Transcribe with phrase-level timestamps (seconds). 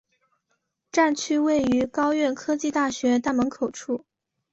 [0.91, 4.03] 站区位于高苑科技大学大门口处。